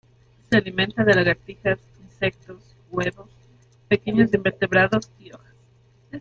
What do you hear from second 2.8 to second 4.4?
huevos, pequeños